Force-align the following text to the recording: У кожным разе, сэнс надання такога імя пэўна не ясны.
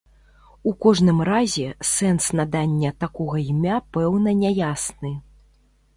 У 0.69 0.71
кожным 0.85 1.19
разе, 1.29 1.67
сэнс 1.91 2.31
надання 2.41 2.93
такога 3.03 3.45
імя 3.53 3.77
пэўна 3.99 4.37
не 4.45 4.51
ясны. 4.67 5.17